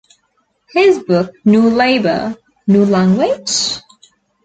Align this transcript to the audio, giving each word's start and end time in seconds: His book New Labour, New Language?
His 0.73 0.97
book 0.97 1.31
New 1.45 1.69
Labour, 1.69 2.35
New 2.65 2.85
Language? 2.85 3.79